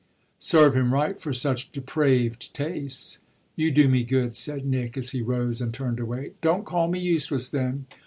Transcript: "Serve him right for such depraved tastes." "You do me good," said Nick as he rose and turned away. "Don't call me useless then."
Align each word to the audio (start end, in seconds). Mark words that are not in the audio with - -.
"Serve 0.39 0.75
him 0.75 0.91
right 0.95 1.19
for 1.19 1.31
such 1.31 1.71
depraved 1.71 2.55
tastes." 2.55 3.19
"You 3.55 3.69
do 3.69 3.87
me 3.87 4.03
good," 4.03 4.35
said 4.35 4.65
Nick 4.65 4.97
as 4.97 5.11
he 5.11 5.21
rose 5.21 5.61
and 5.61 5.71
turned 5.71 5.99
away. 5.99 6.31
"Don't 6.41 6.65
call 6.65 6.87
me 6.87 6.99
useless 6.99 7.49
then." 7.49 7.85